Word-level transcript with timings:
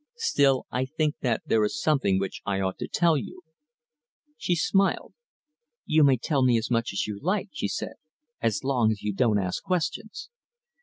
Still, 0.17 0.65
I 0.71 0.85
think 0.85 1.17
that 1.21 1.43
there 1.45 1.63
is 1.63 1.79
something 1.79 2.17
which 2.17 2.41
I 2.43 2.59
ought 2.59 2.79
to 2.79 2.87
tell 2.87 3.15
you." 3.19 3.43
She 4.35 4.55
smiled. 4.55 5.13
"You 5.85 6.03
may 6.03 6.17
tell 6.17 6.41
me 6.41 6.57
as 6.57 6.71
much 6.71 6.91
as 6.91 7.05
you 7.05 7.19
like," 7.21 7.49
she 7.53 7.67
said, 7.67 7.93
"as 8.41 8.63
long 8.63 8.89
as 8.89 9.03
you 9.03 9.13
don't 9.13 9.37
ask 9.37 9.61
questions." 9.61 10.31